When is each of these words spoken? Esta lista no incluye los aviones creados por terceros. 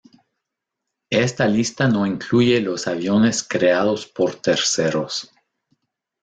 Esta 1.11 1.45
lista 1.47 1.87
no 1.87 2.07
incluye 2.07 2.59
los 2.59 2.87
aviones 2.87 3.43
creados 3.43 4.07
por 4.07 4.33
terceros. 4.37 5.31